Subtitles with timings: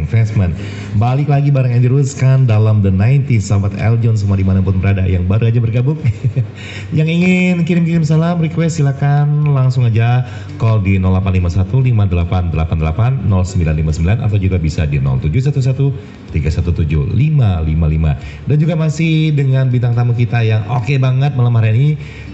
[0.00, 0.56] Investment.
[0.96, 5.04] Balik lagi bareng Andy Ruskan dalam The 90s Sahabat Eljon semua di mana pun berada.
[5.04, 6.00] Yang baru aja bergabung.
[6.96, 10.26] Yang ingin kirim-kirim salam request silakan langsung aja
[10.56, 19.34] Call di 0851 5888 0959 Atau juga bisa di 0711 317 555 Dan juga masih
[19.34, 21.88] dengan bintang tamu kita yang oke banget malam hari ini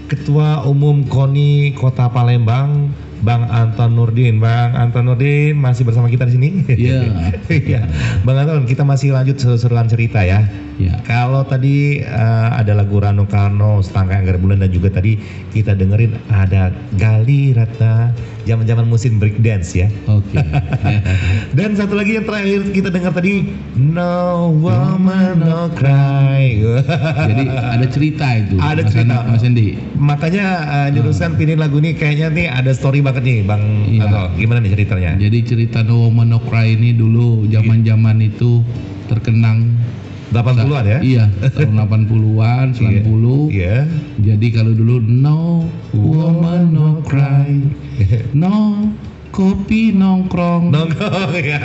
[0.07, 2.89] Ketua Umum KONI Kota Palembang
[3.21, 4.37] Bang Anton Nurdin.
[4.37, 6.49] Bang Anton Nurdin masih bersama kita di sini.
[6.67, 7.01] Iya.
[7.67, 7.81] Iya.
[8.21, 10.45] Bang Anton, kita masih lanjut seru-seruan cerita ya.
[10.77, 11.01] Iya.
[11.09, 15.17] Kalau tadi eh, ada lagu Rano Karno, Setangkai Anggar Bulan dan juga tadi
[15.49, 16.69] kita dengerin ada
[17.01, 18.13] Gali Ratna,
[18.45, 19.91] zaman-zaman musim break dance ya.
[20.07, 20.37] Oke.
[21.57, 26.61] Dan satu lagi yang terakhir kita dengar tadi No Woman No Cry.
[27.29, 28.55] Jadi ada cerita itu.
[28.61, 29.15] Ada Mas cerita.
[29.27, 29.75] Mas Andi.
[29.99, 34.03] Makanya uh, Dirusan pilih lagu ini kayaknya nih ada story banget nih Bang Iya.
[34.03, 34.21] Anto.
[34.35, 35.11] Gimana nih ceritanya?
[35.15, 38.61] Jadi cerita No Woman No Cry ini dulu zaman-zaman itu
[39.07, 39.63] terkenang
[40.27, 40.99] 80-an ya?
[40.99, 41.23] Iya,
[41.55, 43.47] tahun 80-an, 90.
[43.55, 43.87] Iya.
[44.19, 45.63] Jadi kalau dulu no
[45.95, 47.47] woman no cry,
[48.35, 48.83] no
[49.29, 50.71] kopi nongkrong.
[50.71, 51.59] Nongkrong ya.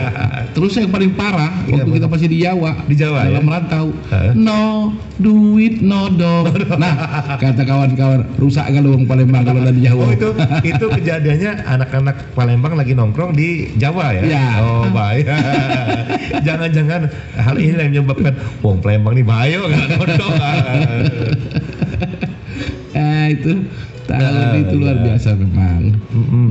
[0.52, 3.52] Terus yang paling parah Iya, waktu kita masih di Jawa, Di Jawa, dalam ya?
[3.56, 4.32] rantau, Heeh.
[4.36, 6.50] no duit no dog.
[6.76, 6.94] Nah,
[7.38, 10.02] kata kawan-kawan, rusak kalau orang Palembang kalau di Jawa.
[10.02, 10.28] Oh itu
[10.66, 14.22] itu kejadiannya anak-anak Palembang lagi nongkrong di Jawa ya?
[14.26, 14.44] Iya.
[14.60, 15.30] Oh baik.
[16.46, 17.06] Jangan-jangan
[17.38, 20.34] hal ini yang menyebabkan Wong Palembang nih bahaya nggak nodong.
[22.92, 23.52] Eh itu
[24.18, 25.04] tahun Nah, itu luar iya.
[25.12, 25.80] biasa memang.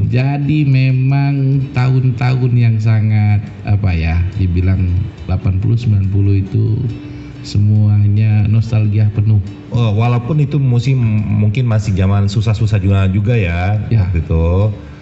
[0.10, 1.34] Jadi memang
[1.72, 4.90] tahun-tahun yang sangat apa ya, dibilang
[5.30, 6.76] 80 90 itu
[7.42, 9.42] semuanya nostalgia penuh.
[9.74, 11.00] Oh, walaupun itu musim
[11.42, 14.06] mungkin masih zaman susah-susah juga juga ya, Ya.
[14.06, 14.48] waktu itu.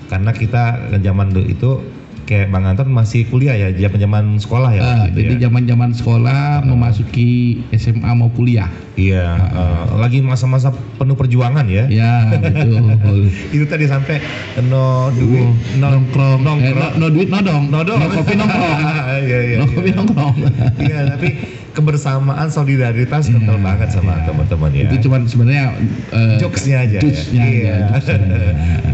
[0.09, 0.63] Karena kita
[1.03, 1.83] zaman itu
[2.29, 4.81] kayak Bang Anton masih kuliah ya, zaman zaman sekolah ya.
[5.09, 5.41] Itu jadi ya?
[5.49, 8.69] zaman-zaman sekolah memasuki SMA mau kuliah.
[8.93, 10.69] Iya, eh, lagi masa-masa
[10.99, 11.87] penuh perjuangan ya.
[11.89, 13.31] Ya, betul.
[13.55, 14.19] Itu tadi sampai
[14.67, 15.47] no duit,
[15.81, 16.69] no nongkrong, nongkrong.
[16.69, 17.97] Eh, no, no duit no dong, No dong.
[18.11, 18.77] kopi nongkrong,
[19.25, 19.57] Iya, iya.
[19.57, 19.73] no iya.
[19.73, 20.35] kopi nongkrong.
[20.85, 21.29] Iya, tapi
[21.69, 24.25] kebersamaan solidaritas kental Iya, banget sama iya.
[24.27, 24.83] teman-teman ya.
[24.91, 25.65] Itu cuman sebenarnya
[26.11, 26.97] eh, jokesnya aja.
[26.99, 27.01] ya?
[27.01, 27.77] jokesnya aja, Iya.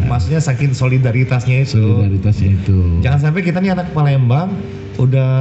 [0.05, 1.81] Maksudnya saking solidaritasnya itu.
[1.81, 2.77] solidaritasnya itu.
[3.01, 4.53] Jangan sampai kita nih anak Palembang
[5.01, 5.33] udah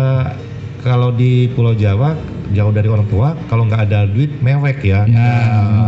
[0.81, 5.05] kalau di Pulau Jawa jauh dari orang tua, kalau nggak ada duit mewek ya.
[5.05, 5.33] Ya,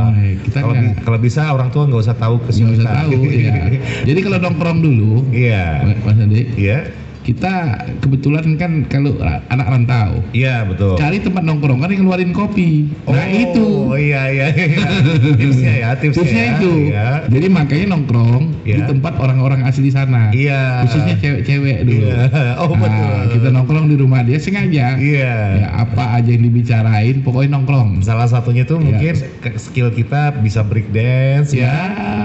[0.09, 3.13] Nah, kita kalau bi- kalau bisa orang tua nggak usah tahu nggak usah tahu.
[3.29, 3.55] ya.
[4.09, 5.85] Jadi kalau nongkrong dulu, Iya.
[6.01, 6.93] Mas Andi, Iya.
[7.27, 7.53] Kita
[7.99, 9.19] kebetulan kan kalau
[9.51, 10.95] anak rantau Iya betul.
[10.95, 12.87] cari tempat nongkrong kan yang ngeluarin kopi.
[13.03, 14.47] Nah itu Oh iya iya.
[14.55, 14.87] iya.
[15.35, 16.23] tipsnya ya tipsnya.
[16.23, 16.53] tipsnya ya.
[16.55, 16.73] itu.
[16.87, 17.09] Iya.
[17.27, 18.87] Jadi makanya nongkrong di Iya.
[18.87, 20.31] tempat orang-orang asli sana.
[20.31, 20.87] Iya.
[20.87, 22.07] Khususnya cewek-cewek dulu.
[22.07, 22.23] Iya.
[22.63, 23.21] Oh Nah, betul.
[23.35, 24.95] kita nongkrong di rumah dia sengaja.
[24.97, 25.35] Iya.
[25.57, 28.01] Ya, apa aja yang dibicarain, pokoknya nongkrong.
[28.01, 28.87] Salah satunya tuh Iya.
[28.87, 29.15] mungkin
[29.57, 31.67] skill kita bisa break dance ya.
[31.67, 31.83] Ya,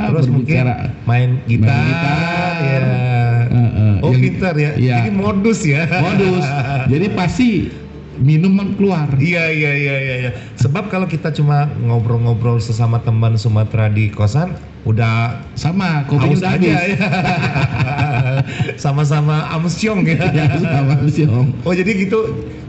[0.08, 0.94] Terus berbicara.
[0.94, 2.54] mungkin main gitar, Main gitar.
[2.62, 3.41] ya.
[4.02, 4.72] Eh, eh, Oh yang- gitar ya.
[4.74, 4.96] Iya.
[5.00, 5.86] Jadi modus ya.
[5.88, 6.46] modus.
[6.88, 7.50] Jadi pasti
[8.18, 9.08] minuman keluar.
[9.16, 10.16] Iya iya iya iya.
[10.20, 10.32] iya.
[10.56, 14.54] Sebab kalau kita cuma ngobrol-ngobrol sesama teman Sumatera di kosan,
[14.84, 16.74] udah Sama, kopinya haus udah aja habis.
[16.74, 17.00] ya.
[18.82, 20.18] Sama-sama amsyong ya.
[20.32, 20.98] Ya, sama
[21.32, 21.54] om.
[21.64, 22.20] Oh jadi gitu.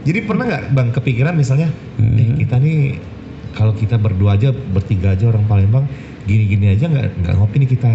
[0.03, 2.17] Jadi pernah nggak bang kepikiran misalnya, Hmm.
[2.17, 2.99] eh, kita nih
[3.53, 5.85] kalau kita berdua aja, bertiga aja orang Palembang,
[6.23, 7.89] gini-gini aja nggak nggak ngopi nih kita.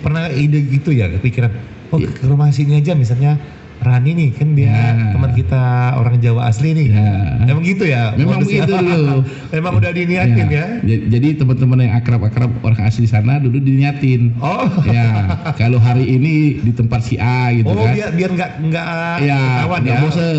[0.00, 1.52] Pernah ide gitu ya kepikiran?
[1.94, 2.10] Oh Iya.
[2.10, 3.38] ke rumah sini aja misalnya
[3.76, 5.12] Rani nih kan dia Ya.
[5.12, 5.60] teman kita
[5.94, 6.88] orang Jawa asli nih.
[6.88, 7.10] Ya.
[7.44, 8.14] Emang gitu ya?
[8.14, 9.20] Memang begitu dulu.
[9.54, 10.66] Memang udah diniatin ya?
[10.80, 14.32] Ja- Jadi teman-teman yang akrab-akrab orang asli sana dulu diniatin.
[14.38, 14.64] Oh.
[14.84, 17.92] Ya, kalau hari ini di tempat si A gitu oh kan.
[17.92, 19.98] biar biar nggak nggak Ya, kawan ya.
[20.00, 20.36] bosen.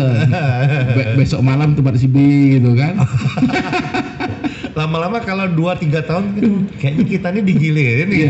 [0.96, 2.16] Be- besok malam tempat si B
[2.52, 2.98] gitu kan.
[4.76, 6.24] Lama-lama kalau 2-3 tahun
[6.76, 8.28] kayaknya kita nih digilirin gitu.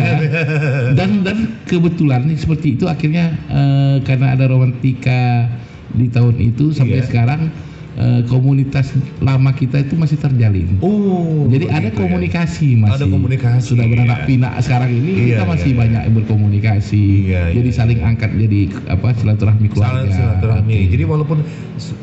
[0.95, 5.51] Dan dan kebetulan nih seperti itu akhirnya eh, karena ada romantika
[5.91, 7.07] di tahun itu sampai Iya.
[7.11, 7.51] sekarang
[7.97, 8.93] eh, komunitas
[9.25, 10.77] lama kita itu masih terjalin.
[10.85, 11.49] Oh.
[11.49, 11.97] Jadi ada ya.
[11.97, 13.03] komunikasi masih.
[13.03, 14.29] Ada komunikasi, Sudah beranak iya.
[14.29, 17.05] pinak sekarang ini Iya, kita masih iya, banyak berkomunikasi.
[17.27, 18.09] Iya, jadi iya, saling iya.
[18.13, 18.61] angkat jadi
[18.93, 19.97] apa silaturahmi keluarga.
[20.05, 20.79] Saling silaturahmi.
[20.93, 21.39] Jadi walaupun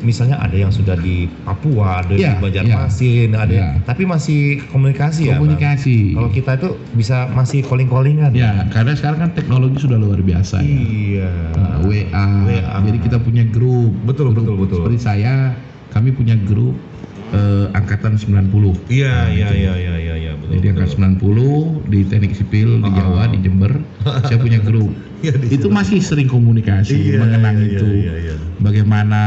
[0.06, 3.68] misalnya ada yang sudah di Papua, ada Iya, di Banjarmasin, ada iya.
[3.82, 5.38] tapi masih komunikasi ya.
[5.38, 5.46] Bang?
[5.46, 6.14] komunikasi.
[6.14, 8.30] Kalau kita itu bisa masih calling-callingan.
[8.34, 10.66] Ya, karena sekarang kan teknologi sudah luar biasa ya.
[10.66, 11.32] Iya.
[11.58, 12.26] Nah, WA.
[12.46, 12.76] WA.
[12.84, 13.92] Jadi kita punya grup.
[14.06, 14.46] Betul, Grup.
[14.46, 14.78] betul, betul.
[14.84, 15.34] Seperti saya,
[15.94, 16.74] kami punya grup
[17.30, 18.50] eh, angkatan 90.
[18.86, 20.50] Iya, Nah, iya, iya, iya, iya, iya, betul.
[20.54, 20.72] Jadi betul.
[20.74, 21.50] angkatan 90
[21.88, 22.94] di teknik sipil di Ah.
[22.94, 23.72] Jawa di Jember,
[24.26, 24.90] saya punya grup.
[25.18, 27.86] Iya, di itu masih sering komunikasi Iya, mengenang iya, itu.
[27.86, 28.34] Iya, iya.
[28.58, 29.22] Bagaimana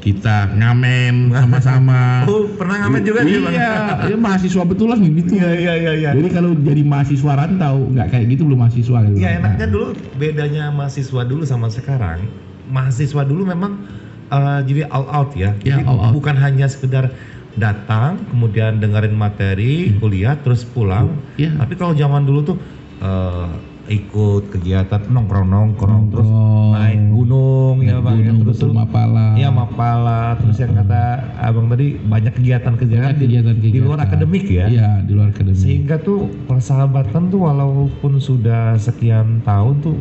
[0.00, 2.02] kita ngamen sama-sama.
[2.30, 3.52] Oh, pernah ngamen juga dia, Bang?
[3.52, 3.72] Iya,
[4.08, 5.32] ya mahasiswa betulan gitu.
[5.34, 6.10] Iya iya iya iya.
[6.12, 9.16] Jadi kalau jadi mahasiswa rantau nggak kayak gitu belum mahasiswa gitu.
[9.18, 12.30] Ya enaknya dulu bedanya mahasiswa dulu sama sekarang.
[12.64, 13.82] Mahasiswa dulu memang
[14.30, 15.52] eh, jadi all out ya.
[15.66, 16.12] Ya, Jadi all out.
[16.14, 17.10] bukan hanya sekedar
[17.58, 21.18] datang kemudian dengerin materi, kuliah terus pulang.
[21.34, 21.58] Iya.
[21.58, 22.56] Tapi kalau zaman dulu tuh
[23.02, 23.48] eh,
[23.90, 26.30] ikut kegiatan nongkrong-nongkrong terus
[26.78, 29.26] naik gunung ya Naik Bang ya gunung, terus betul, Mapala.
[29.34, 31.02] Iya Mapala terus yang kata
[31.42, 34.70] Abang tadi banyak kegiatan-kegiatan di, di luar akademik ya.
[34.70, 35.58] Iya, di luar akademik.
[35.58, 39.98] Sehingga tuh persahabatan tuh walaupun sudah sekian tahun tuh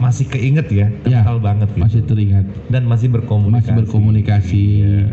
[0.00, 1.78] masih keinget ya, Ya, kental banget gitu.
[1.78, 2.44] masih teringat.
[2.66, 3.60] Dan masih berkomunikasi.
[3.60, 4.62] Masih berkomunikasi,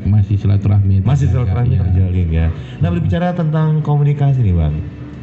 [0.08, 0.96] masih silaturahmi.
[0.98, 1.04] Iya.
[1.04, 1.82] Masih silaturahmi Iya.
[1.84, 2.48] terjalin ya.
[2.80, 4.74] Nah berbicara tentang komunikasi nih bang,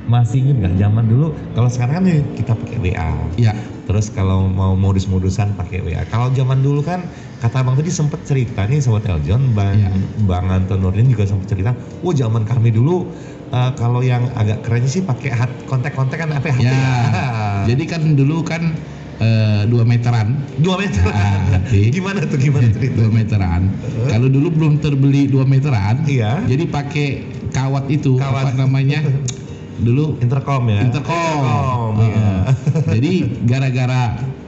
[0.05, 1.27] masih inget nggak zaman dulu?
[1.51, 3.11] Kalau sekarang kan kita pakai WA.
[3.35, 3.53] Iya.
[3.85, 6.05] Terus kalau mau modus-modusan pakai WA.
[6.05, 7.05] Kalau zaman dulu kan
[7.39, 9.89] kata abang tadi sempet cerita nih sobat Eljon, bang Iya.
[10.23, 11.73] bang Anton Nurdin juga sempet cerita.
[12.01, 13.09] Oh zaman kami dulu
[13.47, 15.33] eh, kalau yang agak kerennya sih pakai
[15.65, 16.81] kontak-kontak kan apa Ya.
[17.69, 18.77] Jadi kan dulu kan
[19.71, 20.35] dua meteran.
[20.59, 21.03] dua meter.
[21.09, 21.89] Ah, nanti.
[21.97, 22.91] gimana tuh gimana tuh?
[22.93, 23.71] Dua meteran.
[24.11, 26.03] Kalau dulu belum terbeli dua meteran.
[26.05, 26.43] Iya.
[26.45, 27.09] Jadi pakai
[27.55, 28.51] kawat itu Kawat.
[28.55, 29.01] apa namanya?
[29.75, 30.81] Dulu Intercom ya.
[30.87, 31.39] intercom.
[31.43, 32.11] Intercom, Heeh.
[32.15, 32.31] iya.
[32.95, 33.13] Jadi
[33.45, 34.03] gara-gara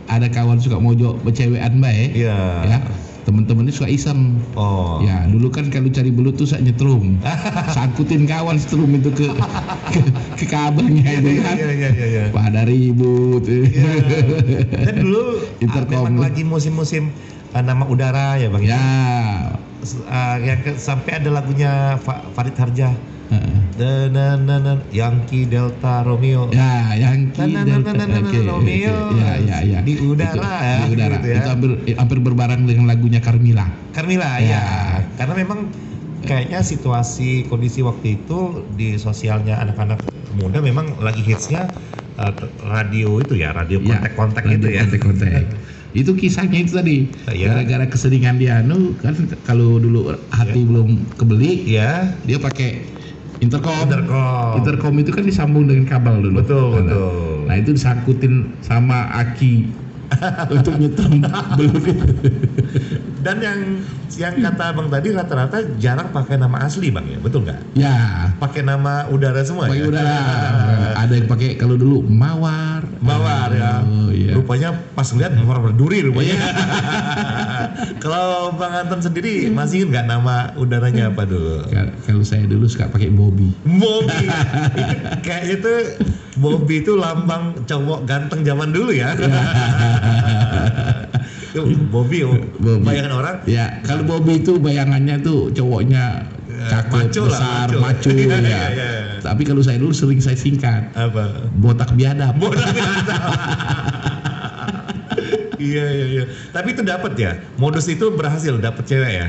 [0.07, 2.15] ada kawan suka mojok bercewekan baik.
[2.15, 2.39] Iya.
[2.67, 2.79] Ya.
[3.27, 4.39] Temen-temennya suka iseng.
[4.55, 5.03] Oh.
[5.03, 7.19] Ya, dulu kan kalau cari belut tuh saya nyetrum.
[7.75, 9.27] Sangkutin kawan setrum itu ke
[9.91, 10.01] ke,
[10.39, 11.59] ke kabelnya itu kan.
[11.59, 12.23] Iya iya iya iya.
[12.31, 13.43] Pada ribut.
[13.43, 17.11] Dan dulu memang lagi musim-musim
[17.51, 18.63] ah, nama udara ya bang.
[18.63, 18.87] ya.
[20.07, 22.91] Ah, yang ke- sampai ada lagunya Fa- Farid Harja.
[23.27, 23.59] Heeh.
[23.77, 26.47] Dananana, Yankee Delta Romeo.
[26.49, 28.97] Ya, yang Tananananana, Romeo.
[29.19, 29.79] Ya, ya, ya.
[29.83, 31.17] Di udara Itu, ya, Di udara.
[31.19, 31.37] gitu ya.
[31.37, 33.67] Itu hampir hampir berbareng dengan lagunya Carmila.
[33.91, 34.47] Carmila Ya.
[34.47, 34.63] ya.
[35.19, 35.59] Karena memang
[36.23, 38.39] kayaknya situasi kondisi waktu itu
[38.73, 39.99] di sosialnya anak-anak
[40.33, 41.69] muda memang lagi hitsnya
[42.17, 44.83] eh, radio itu ya, radio Ya, kontak-kontak radio itu ya.
[44.87, 45.31] Kontak-kontak.
[45.97, 47.09] itu kisahnya itu tadi.
[47.33, 47.57] Iya.
[47.57, 49.17] Gara-gara keseringan dia anu kan
[49.49, 52.85] kalau dulu hati belum kebeli, Ya, dia pakai
[53.41, 53.89] intercom.
[53.89, 54.61] Intercom.
[54.61, 56.45] Intercom itu kan disambung dengan kabel dulu.
[56.45, 57.11] Betul, Nah, betul.
[57.49, 59.73] Nah, itu disangkutin sama aki
[60.55, 61.19] untuk nyetrum
[61.59, 62.05] belut itu.
[63.27, 63.59] Dan yang
[64.15, 67.75] yang kata Bang tadi rata-rata jarang pakai nama asli Bang ya, betul nggak?
[67.75, 69.91] Ya, Pakai nama udara semua pakai ya?
[69.91, 70.19] udara.
[70.95, 72.87] Ada yang pakai kalau dulu mawar.
[73.03, 73.83] Mawar ya.
[73.83, 74.31] Oh, iya.
[74.31, 76.39] Rupanya pas ngeliat mawar berduri rupanya.
[77.99, 81.67] Kalau Bang Anton sendiri masih nggak nama udaranya apa dulu?
[81.67, 83.51] Ka- Kalau saya dulu suka pakai Bobby.
[83.65, 84.27] Bobby.
[85.27, 85.73] kayaknya itu
[86.37, 89.13] Bobby itu lambang cowok ganteng zaman dulu ya.
[91.91, 92.39] Bobby, oh.
[92.57, 92.85] Bobby.
[92.85, 97.81] bayangan orang Ya, kalau Bobby itu bayangannya tuh cowoknya cakep, maco lah, besar, maco.
[97.83, 98.41] maco, Iya, ya.
[98.41, 98.91] iya, iya.
[99.21, 101.51] Tapi kalau saya dulu sering saya singkat apa?
[101.53, 102.35] botak biadab.
[102.37, 103.23] Bodoh ganteng.
[105.57, 106.25] Iya iya iya.
[106.53, 107.33] Tapi itu dapat ya.
[107.57, 109.27] Modus itu berhasil dapat cewek ya.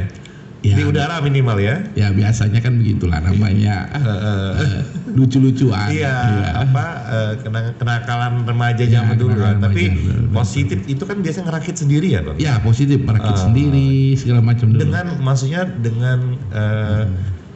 [0.65, 0.75] Ya.
[0.75, 1.75] Di udara minimal ya.
[1.95, 4.51] Ya biasanya kan begitulah namanya Heeh.
[4.59, 4.81] eh,
[5.17, 5.89] lucu-lucuan.
[5.89, 6.13] Iya,
[6.61, 9.57] apa eh, kena- kenakalan remaja Iya, zaman dulu kan.
[9.57, 12.21] Tapi remaja positif itu kan biasanya ngerakit sendiri ya.
[12.37, 13.41] Ya positif merakit Ah.
[13.41, 14.79] sendiri segala macam dulu.
[14.79, 16.19] Dengan maksudnya dengan
[16.53, 17.03] eh,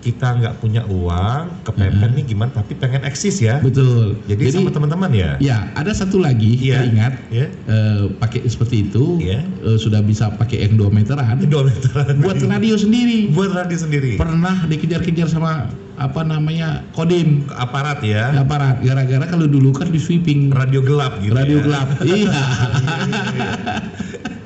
[0.02, 3.62] kita nggak punya uang, kepepet nih gimana tapi pengen eksis ya.
[3.62, 4.18] Betul.
[4.26, 5.38] Jadi, sama teman-teman ya.
[5.38, 6.74] ya ada satu lagi Iya.
[6.74, 7.46] saya ingat Ya.
[7.70, 9.46] eh, pakai seperti itu Iya.
[9.62, 12.18] eh, sudah bisa pakai yang 2 meteran Dua meteran.
[12.18, 13.30] buat radio sendiri.
[13.30, 14.18] buat radio sendiri.
[14.18, 15.70] Pernah dikejar-kejar sama
[16.02, 18.34] apa namanya kodim Aparat ya.
[18.34, 21.30] aparat gara-gara kalau dulu kan di sweeping Radio gelap gitu.
[21.32, 21.64] radio ya.
[21.64, 22.34] gelap iya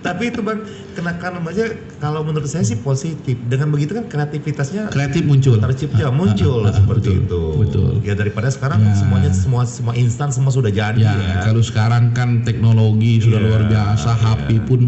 [0.06, 0.62] Tapi itu bang
[0.94, 1.66] kenakalan remaja
[1.98, 3.42] kalau menurut saya sih positif.
[3.42, 7.42] Dengan begitu kan kreativitasnya kreatif muncul tercipta muncul ah, ah, seperti betul, itu.
[7.58, 7.90] betul.
[8.06, 8.94] Ya daripada sekarang Ya.
[8.94, 11.42] semuanya semua semua instan semua sudah jadi ya, ya.
[11.42, 14.22] kalau sekarang kan teknologi sudah Iya, luar biasa iya.
[14.38, 14.82] HP pun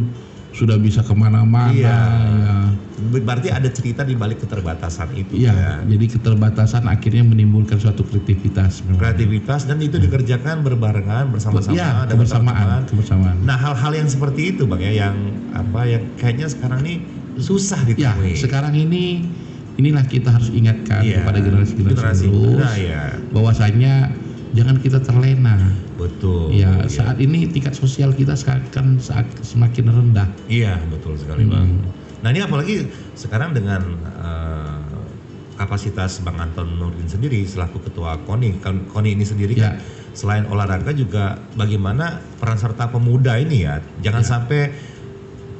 [0.57, 1.85] sudah bisa ke mana-mana Iya.
[1.85, 2.57] ya.
[2.97, 5.73] Berarti ada cerita di balik keterbatasan itu Iya, ya.
[5.85, 8.97] jadi keterbatasan akhirnya menimbulkan suatu kreativitas memang.
[8.99, 12.81] Kreativitas dan itu dikerjakan berbarengan bersama-sama Iya, kebersamaan, teman-teman.
[12.89, 13.35] kebersamaan.
[13.45, 15.15] Nah hal-hal yang seperti itu bang ya yang
[15.53, 16.95] apa yang kayaknya sekarang ini
[17.37, 18.33] susah Ya, ditemui.
[18.33, 19.29] sekarang ini
[19.77, 23.03] inilah kita harus ingatkan Iya, kepada generasi-generasi generasi terus muda, ya.
[23.29, 23.93] bahwasanya
[24.51, 25.85] jangan kita terlena.
[25.97, 26.53] Betul.
[26.53, 26.87] Ya, iya.
[26.87, 30.29] saat ini tingkat sosial kita seakan saat semakin rendah.
[30.45, 31.65] Iya betul sekali bang.
[31.65, 31.89] Hmm.
[32.21, 32.85] Nah ini apalagi
[33.17, 33.81] sekarang dengan
[34.21, 34.77] eh,
[35.57, 39.81] kapasitas Bang Anton Nurdin sendiri selaku ketua KONI, kan KONI ini sendiri kan Ya.
[40.13, 44.29] selain olahraga juga bagaimana peran serta pemuda ini ya, jangan Ya.
[44.37, 44.61] sampai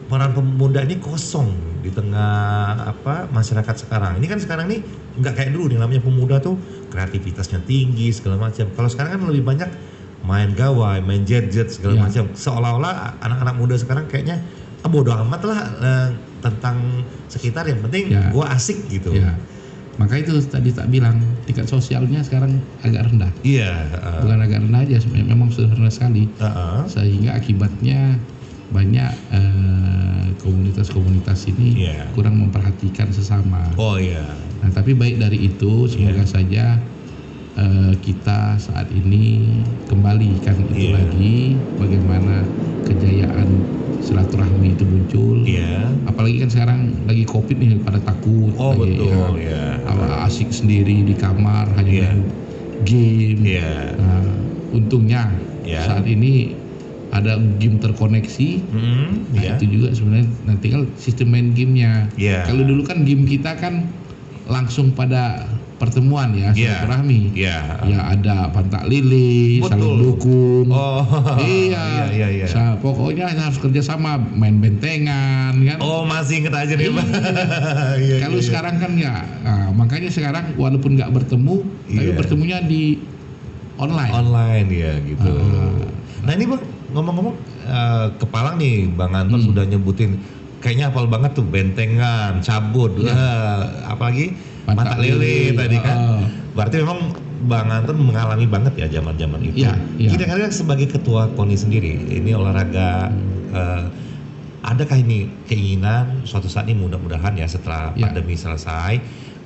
[0.07, 4.21] peran pemuda ini kosong di tengah apa masyarakat sekarang.
[4.21, 4.79] Ini kan sekarang nih
[5.17, 6.55] nggak kayak dulu nih namanya pemuda tuh
[6.93, 8.69] kreativitasnya tinggi segala macam.
[8.71, 9.69] Kalau sekarang kan lebih banyak
[10.27, 12.01] main gawai, main jet-jet segala Ya.
[12.03, 12.23] macam.
[12.29, 14.43] Seolah-olah anak-anak muda sekarang kayaknya
[14.77, 16.07] ah, bodo amat lah eh,
[16.37, 16.77] tentang
[17.25, 18.27] sekitar yang penting Ya.
[18.29, 19.15] gua asik gitu.
[19.15, 19.39] Ya.
[19.97, 23.31] Maka itu tadi tak bilang tingkat sosialnya sekarang agak rendah.
[23.41, 23.71] Iya.
[23.87, 26.27] eh, Bukan agak rendah aja, sebenarnya memang sudah rendah sekali.
[26.29, 28.19] eh, Sehingga akibatnya
[28.67, 32.11] banyak eh, komunitas-komunitas ini Iya.
[32.11, 33.63] kurang memperhatikan sesama.
[33.75, 34.27] Oh iya.
[34.57, 36.27] Nah, tapi baik dari itu semoga Iya.
[36.27, 36.65] saja
[37.57, 39.25] eh, kita saat ini
[39.83, 40.93] kembalikan itu Iya.
[40.95, 41.37] lagi
[41.73, 42.45] bagaimana
[42.85, 43.65] kejayaan
[43.97, 45.41] silaturahmi itu muncul.
[45.43, 45.97] Iya.
[46.05, 48.53] Apalagi kan sekarang lagi covid nih pada takut.
[48.55, 52.21] Oh lagi, betul ya, apa, asik sendiri di kamar hanya main
[52.79, 53.41] game.
[53.43, 53.97] Iya.
[53.97, 54.21] Nah,
[54.69, 55.33] untungnya
[55.65, 55.81] Iya.
[55.83, 56.55] saat ini
[57.09, 58.49] ada game terkoneksi.
[58.69, 59.51] Hmm, Nah, iya.
[59.57, 62.13] itu juga sebenarnya nah tinggal sistem main gamenya.
[62.15, 62.45] Iya.
[62.45, 63.89] Kalau dulu kan game kita kan
[64.45, 65.43] langsung pada
[65.77, 66.81] pertemuan ya, Iya.
[66.81, 67.19] silaturahmi.
[67.31, 67.57] Iya.
[67.85, 69.69] Ya ada pantak lili, Betul.
[69.71, 70.65] saling dukung.
[70.69, 71.05] Oh.
[71.39, 72.45] Iya, iya, iya.
[72.45, 75.77] Sa- pokoknya harus kerja sama, main bentengan kan.
[75.79, 76.97] Oh masih inget aja nih Iya.
[76.97, 77.05] Pak.
[78.03, 78.47] Iya, Kalau iya, iya.
[78.49, 81.55] sekarang kan ya, nah, makanya sekarang walaupun nggak bertemu,
[81.85, 82.15] tapi Iya.
[82.15, 82.83] bertemunya di
[83.77, 84.11] online.
[84.11, 85.29] online ya gitu.
[85.29, 85.85] Ah.
[86.23, 89.47] Nah ini bang ngomong-ngomong eh, kepalang nih Bang Anton Hmm.
[89.51, 90.17] sudah nyebutin
[90.57, 93.11] kayaknya hafal banget tuh bentengan, cabut, Iya.
[93.11, 94.33] eh, apalagi
[94.67, 95.95] Pantak pantak lele lele, tadi kan.
[95.95, 96.23] ah.
[96.51, 96.99] Berarti memang
[97.37, 99.63] Bang Anton mengalami banget ya zaman-zaman itu.
[99.63, 100.09] Iya, iya.
[100.11, 103.07] Kira-kira sebagai ketua KONI sendiri, ini olahraga
[103.47, 103.83] eh,
[104.61, 108.11] adakah ini keinginan suatu saat ini mudah-mudahan ya setelah Iya.
[108.11, 108.93] pandemi selesai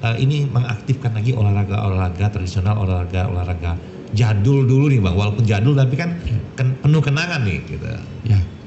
[0.02, 3.78] eh, ini mengaktifkan lagi olahraga-olahraga tradisional, olahraga-olahraga
[4.12, 6.18] jadul dulu nih bang, walaupun jadul tapi kan
[6.54, 7.86] ken- penuh kenangan nih gitu.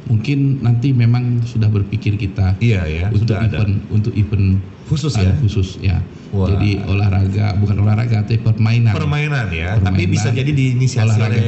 [0.05, 5.17] Mungkin nanti memang sudah berpikir kita Iya ya, untuk sudah ada event untuk event khusus
[5.17, 5.97] ada ya khusus ya.
[6.29, 6.51] Wah.
[6.51, 8.93] Jadi olahraga bukan olahraga tapi permainan.
[8.93, 11.41] permainan ya, tapi Permainan, bisa jadi diinisiasi olahraga oleh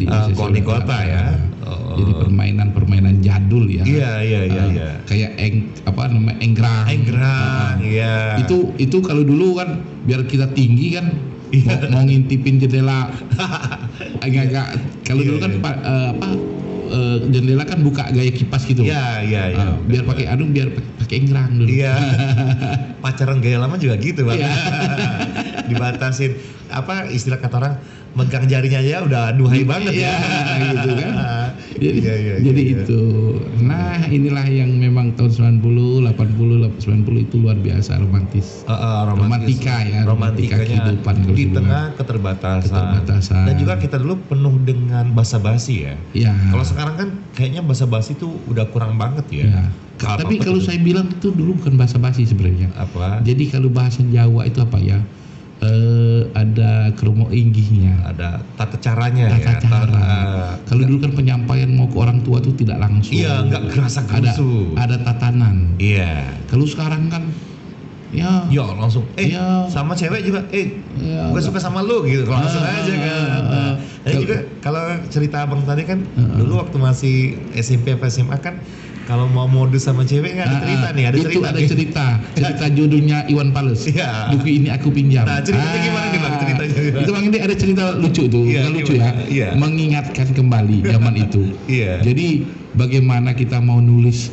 [0.00, 1.04] eh, KONI oleh kota olahraga.
[1.06, 1.24] ya.
[1.60, 1.92] Oh.
[1.92, 3.84] Jadi permainan-permainan jadul ya.
[3.84, 4.88] Iya iya iya Eh, iya.
[5.04, 6.84] Kayak eng apa namanya enggrang.
[6.88, 8.14] Enggrang, Eh, iya.
[8.40, 11.06] Itu itu kalau dulu kan biar kita tinggi kan
[11.50, 11.90] Iya.
[11.90, 13.10] mau, mau ngintipin jendela
[14.24, 14.66] agak-agak
[15.02, 15.70] kalau Iya, dulu kan iya.
[15.84, 16.26] eh, apa
[16.90, 18.82] eh, jendela kan buka gaya kipas gitu.
[18.82, 19.64] Iya iya iya.
[19.64, 21.66] Ah, biar pakai anu biar pakai- enggrang dulu.
[21.66, 21.94] Iya.
[23.02, 24.38] Pacaran gaya lama juga gitu bang.
[24.42, 24.52] Iya.
[25.70, 26.32] Dibatasin
[26.68, 27.74] apa istilah kata orang
[28.10, 30.70] megang jarinya aja udah duhai banget Iya, ya.
[30.74, 31.12] gitu kan.
[31.70, 32.82] Jadi, Iya, iya, jadi iya.
[32.82, 33.02] itu.
[33.62, 38.66] Nah, inilah yang memang tahun 90, 80, 90 itu luar biasa romantis.
[38.66, 39.56] Uh, uh, romantis.
[39.56, 42.66] Romantika ya, romantika kehidupan di tengah keterbatasan.
[42.66, 43.44] Keterbatasan.
[43.46, 45.94] Dan juga kita dulu penuh dengan basa-basi ya.
[46.12, 46.34] Ya.
[46.50, 49.46] Kalau sekarang kan kayaknya basa-basi tuh udah kurang banget ya.
[49.46, 49.62] ya.
[50.02, 50.66] Apa- Tapi apa kalau tuh?
[50.66, 52.72] saya bilang itu dulu bukan bahasa basi sebenarnya.
[52.74, 54.98] apa Jadi kalau bahasa Jawa itu apa ya?
[55.60, 57.92] Eh, ada kromo inggihnya.
[58.02, 59.36] ada tata caranya ya.
[59.36, 59.84] Tata cara.
[59.86, 63.12] Ta- Kalau dulu kan penyampaian mau ke orang tua itu tidak langsung.
[63.12, 64.72] Iya, nggak kerasa ada gerusu.
[64.74, 65.76] ada tatanan.
[65.76, 66.32] Iya.
[66.46, 67.28] Kalau sekarang kan
[68.10, 69.68] ya Ya langsung eh Iya.
[69.68, 73.06] sama cewek juga eh ya, gue suka sama lu gitu langsung Ah, aja kan.
[73.06, 73.74] ah, Nah, ah.
[74.02, 77.16] dan juga kalau cerita abang tadi kan Ah, dulu waktu masih
[77.52, 78.58] SMP apa SMA kan
[79.02, 81.68] kalau mau modus sama cewek nggak ada Ah, cerita nih ada itu cerita ada nih.
[81.68, 84.30] cerita cerita jodohnya Iwan Pales Iya.
[84.30, 86.34] buku ini aku pinjam Nah, ceritanya gimana nih, Bang?
[86.36, 87.00] Ceritanya gimana?
[87.00, 89.48] itu bang ini ada cerita lucu tuh Bukan lucu ya Iya.
[89.54, 91.92] mengingatkan kembali zaman itu Iya.
[92.00, 92.26] jadi
[92.72, 94.30] bagaimana kita mau nulis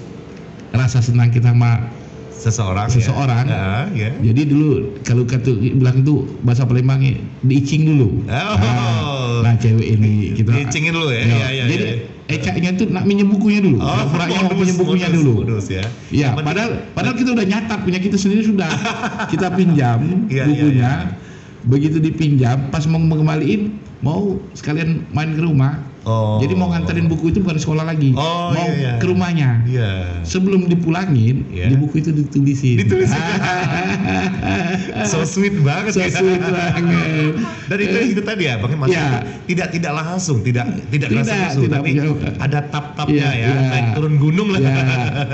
[0.69, 1.89] rasa senang kita sama
[2.29, 3.45] seseorang Seseorang.
[3.45, 3.57] ya.
[3.57, 4.13] Ah, ya.
[4.21, 4.69] jadi dulu
[5.01, 9.41] kalau kata bilang itu bahasa Palembangnya diicing dulu Oh.
[9.41, 11.17] nah, nah, cewek ini kita Diicingin dulu ya.
[11.17, 11.95] Ya, Iya, iya, jadi iya.
[12.27, 15.65] Ecaknya tuh nak minjem bukunya dulu Oh, pura-pura mau modus, pinjam bukunya modus, dulu modus
[15.67, 15.83] ya.
[16.07, 18.69] Yang penting- padahal padahal kita udah nyatat punya kita sendiri sudah
[19.31, 20.91] kita pinjam Iya, bukunya.
[21.07, 21.25] iya,
[21.63, 25.83] Begitu dipinjam, pas mau mengembaliin mau sekalian main ke rumah.
[26.07, 26.39] Oh.
[26.39, 28.91] Jadi mau nganterin buku itu bukan sekolah lagi, Oh, mau iya, iya.
[28.95, 29.49] ke rumahnya.
[29.67, 29.91] Iya.
[30.23, 31.67] Sebelum dipulangin, Iya.
[31.67, 32.79] di buku itu ditulisin.
[32.79, 33.19] Ditulisin.
[35.11, 36.09] so sweet banget So ya.
[36.09, 37.35] sweet banget.
[37.67, 39.19] Dan itu itu tadi ya, maksudnya Iya.
[39.45, 43.69] tidak tidak langsung, tidak tidak Tidak, musuh, tidak tapi punya- ada tap-tapnya Iya, ya, iya.
[43.69, 44.59] naik turun gunung lah.
[44.63, 44.75] Ya,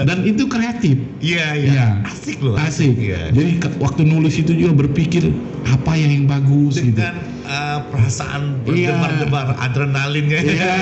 [0.03, 0.97] dan itu kreatif.
[1.19, 1.69] Iya, iya.
[1.69, 1.85] Iya.
[2.03, 2.55] Asik loh.
[2.57, 2.97] Asik.
[2.97, 3.29] Iya.
[3.29, 5.29] Jadi waktu nulis itu juga berpikir
[5.63, 6.97] apa yang yang bagus gitu.
[6.97, 8.95] Dengan uh, perasaan Iya.
[8.97, 10.39] berdebar-debar adrenalinnya.
[10.63, 10.75] Iya.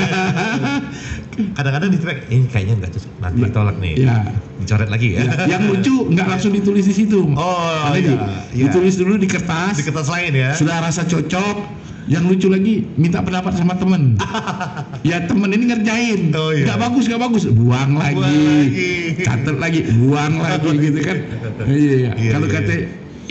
[1.55, 4.15] kadang-kadang ditolak ini kayaknya nggak cocok nanti ditolak nih Ya.
[4.61, 7.33] dicoret lagi ya, Ya, yang lucu nggak langsung ditulis di situ.
[7.33, 8.19] Oh, Ada iya, di-
[8.53, 8.63] iya.
[8.67, 9.73] Ditulis dulu di kertas.
[9.73, 11.81] di kertas lain ya Sudah rasa cocok.
[12.09, 14.17] Yang lucu lagi minta pendapat sama temen.
[15.07, 16.33] ya temen ini ngerjain.
[16.33, 16.65] Oh, iya.
[16.67, 17.43] Nggak bagus nggak bagus.
[17.47, 18.17] Buang lagi.
[18.17, 18.91] lagi.
[19.21, 19.79] Catat lagi.
[19.95, 21.17] Buang lagi gitu kan.
[21.61, 21.93] Iya.
[21.95, 22.09] iya.
[22.17, 22.55] Iya, Kalau iya.
[22.57, 22.73] kata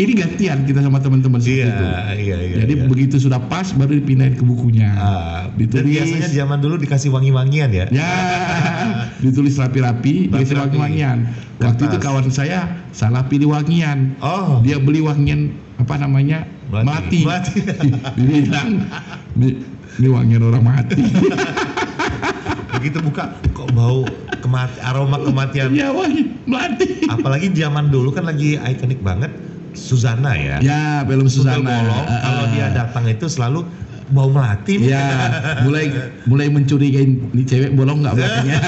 [0.01, 1.85] ini gantian kita sama teman-teman iya itu.
[2.25, 2.85] iya iya Jadi iya.
[2.89, 4.89] begitu sudah pas baru dipindahin ke bukunya.
[4.97, 5.93] Dan Ditulis.
[6.01, 8.13] biasanya zaman dulu dikasih wangi-wangian ya Ya,
[9.25, 11.29] ditulis rapi-rapi, dikasih wangi-wangian.
[11.61, 12.65] Waktu itu kawan saya
[12.97, 14.17] salah pilih wangian.
[14.25, 16.49] oh Dia beli wangian apa namanya?
[16.73, 17.27] Mati.
[17.27, 17.61] Melati.
[18.17, 18.81] Dibilang
[19.37, 21.03] ini, wangian orang mati.
[22.81, 24.09] begitu buka kok bau
[24.41, 27.05] kemati aroma kematian ya wangi melati.
[27.13, 29.29] apalagi zaman dulu kan lagi ikonik banget
[29.73, 31.27] Suzana ya Ya, film
[32.05, 33.63] Ah, kalau dia datang itu selalu
[34.11, 34.83] bau melati.
[34.83, 35.07] Ya,
[35.63, 35.87] mulai
[36.27, 38.59] mulai mencurigain ini cewek bolong nggak belakangnya.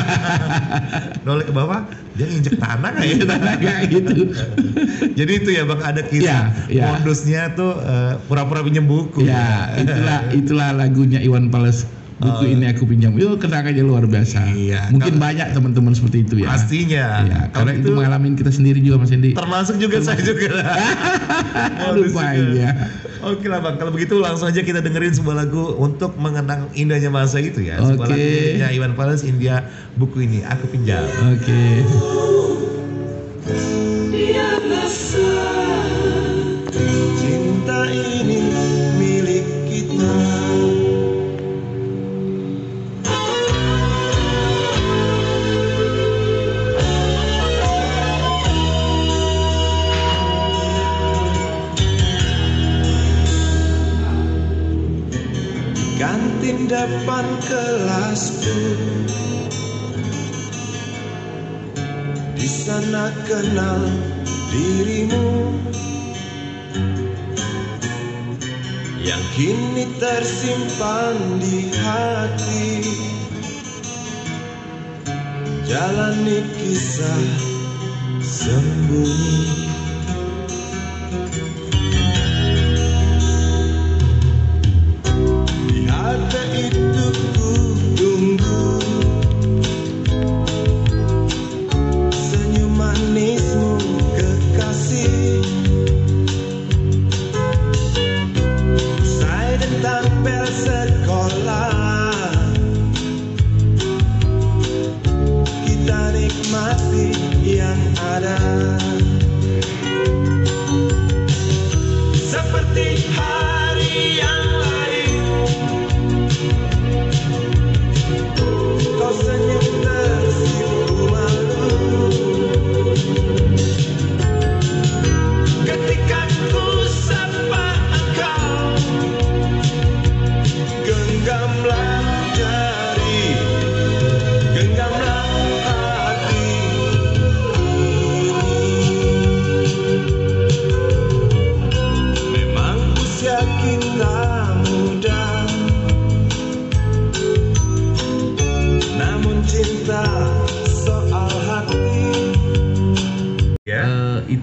[1.27, 1.81] Noleh ke bawah,
[2.15, 3.15] dia nginjek tanah nggak ya?
[3.59, 4.13] Kayak gitu.
[5.19, 6.85] Jadi itu ya bang ada kisah Ya, ya.
[6.95, 9.27] modusnya tuh eh, pura-pura pinjam buku.
[9.27, 11.91] Ya, itulah itulah lagunya Iwan Fals.
[12.23, 13.11] Buku ini aku pinjam.
[13.13, 14.39] Yo, kenangannya luar biasa.
[14.41, 14.55] Oh.
[14.55, 16.49] Iya, Mungkin kalau- banyak teman-teman seperti itu ya.
[16.49, 17.07] Pastinya.
[17.21, 19.35] Ya, Kalau karena itu mengalami kita sendiri juga Mas Endi.
[19.35, 20.51] termasuk juga saya juga.
[21.99, 22.71] Lupa ya.
[23.23, 27.39] Oke lah bang, kalau begitu langsung aja kita dengerin sebuah lagu untuk mengenang indahnya masa
[27.39, 27.79] itu ya.
[27.79, 28.11] Sebuah Oke.
[28.11, 29.63] lagu miliknya Iwan Fals India
[29.95, 31.07] buku ini aku pinjam.
[31.29, 31.87] Oke.
[31.87, 32.62] Cinta
[56.83, 58.59] depan kelasku.
[62.35, 63.87] Di sana kenal
[64.51, 65.55] dirimu.
[68.99, 72.67] Yang kini tersimpan di hati.
[75.63, 77.27] Jalani kisah
[78.21, 79.72] sembunyi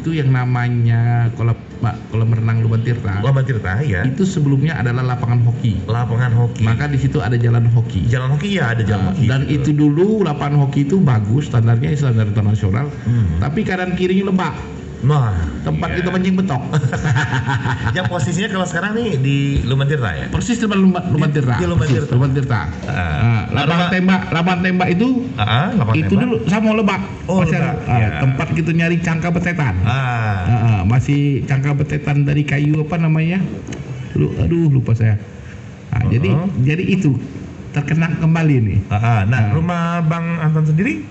[0.09, 1.53] itu yang namanya kolam
[2.09, 3.21] kolam renang Luban Tirta.
[3.21, 4.01] Lomba Tirta ya.
[4.01, 5.85] Itu sebelumnya adalah lapangan hoki.
[5.85, 6.65] Lapangan hoki.
[6.65, 8.09] Maka di situ ada jalan hoki.
[8.09, 9.29] jalan hoki ya ada jalan Nah, hoki.
[9.29, 13.37] dan itu dulu lapangan hoki itu bagus standarnya standar internasional Hmm.
[13.37, 14.57] tapi kanan kirinya lembab
[14.99, 15.31] Nah,
[15.63, 15.97] tempat iya.
[15.97, 16.59] kita mancing betok
[17.95, 20.27] yang posisinya kalau sekarang nih di Luman Tirta ya.
[20.27, 22.11] persis depan Lumban, Lumban Tirta di Lumban Persis, Tirta.
[22.11, 23.47] Lumban Tirta Ah.
[23.47, 26.21] Nah, lapangan tembak lapangan tembak itu Ah, lapangan itu tembak.
[26.21, 28.07] dulu sama lebak Oh, masih ada Lebak, ah, ya.
[28.19, 33.39] tempat kita nyari cangka betetan Ah, ah, masih cangka betetan dari kayu apa namanya
[34.13, 35.15] lu aduh lupa saya
[35.89, 36.59] Ah, jadi Uh-uh.
[36.59, 37.15] jadi itu
[37.71, 39.19] terkenang kembali nih ah, ah.
[39.23, 39.49] Nah, Ah.
[39.49, 41.07] rumah Bang Anton sendiri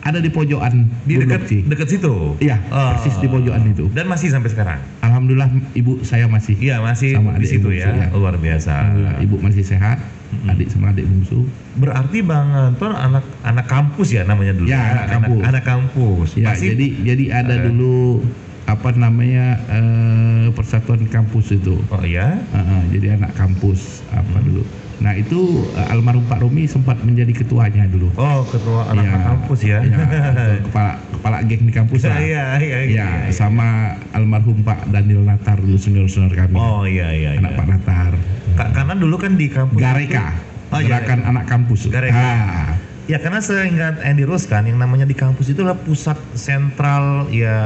[0.00, 2.38] ada di pojokan di dekat dekat situ.
[2.38, 2.94] Iya, Oh.
[2.94, 3.90] persis di pojokan itu.
[3.90, 4.80] Dan masih sampai sekarang.
[5.00, 7.90] Alhamdulillah ibu saya masih Iya, masih Sama di adik situ ya.
[7.90, 8.06] saya.
[8.10, 8.72] Luar biasa.
[8.72, 9.98] Alhamdulillah, ibu masih sehat,
[10.30, 10.50] Mm-mm.
[10.50, 11.44] adik sama adik bungsu.
[11.74, 14.66] Berarti Bang Anton anak anak kampus ya namanya dulu.
[14.66, 15.42] Ya, anak kampus.
[15.42, 16.28] Anak, kampus.
[16.34, 17.62] Ya, Pasti- jadi jadi ada Eh.
[17.66, 18.22] dulu
[18.64, 21.80] apa namanya eh, persatuan kampus itu.
[21.88, 22.38] Oh iya.
[22.50, 24.46] Ah, ah, jadi anak kampus apa Hmm.
[24.46, 24.62] dulu.
[24.98, 25.38] Nah itu
[25.72, 28.10] eh, almarhum Pak Romi sempat menjadi ketuanya dulu.
[28.18, 29.78] Oh, ketua anak Iya, kampus ya.
[29.80, 30.54] iya, betul.
[30.70, 32.18] kepala kepala geng di kampus lah.
[32.18, 33.06] Iya, iya, iya.
[33.06, 36.58] Ya, sama almarhum Pak Daniel Natar dulu senior-senior kami.
[36.58, 37.38] Oh iya iya.
[37.38, 37.58] anak iya.
[37.58, 38.12] Pak Natar.
[38.58, 40.34] Ka- karena dulu kan di kampus Gareka.
[40.68, 41.86] Oh, iya, Gerakan anak kampus.
[41.88, 42.18] Gareka.
[42.18, 42.68] Ah,
[43.08, 47.56] Ya karena seingat Andy Rose kan yang namanya di kampus itu adalah pusat sentral ya